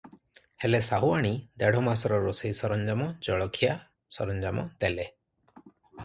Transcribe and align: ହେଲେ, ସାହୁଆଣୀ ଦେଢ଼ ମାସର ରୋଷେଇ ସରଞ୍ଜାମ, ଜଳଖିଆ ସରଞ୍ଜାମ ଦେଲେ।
ହେଲେ, 0.63 0.77
ସାହୁଆଣୀ 0.85 1.33
ଦେଢ଼ 1.63 1.83
ମାସର 1.87 2.17
ରୋଷେଇ 2.23 2.55
ସରଞ୍ଜାମ, 2.59 3.09
ଜଳଖିଆ 3.27 3.75
ସରଞ୍ଜାମ 4.17 4.65
ଦେଲେ। 4.85 5.05